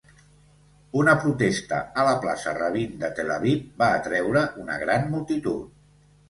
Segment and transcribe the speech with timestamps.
[1.01, 5.71] Una protesta a la plaça Rabin de Tel Aviv va atreure una gran multitud.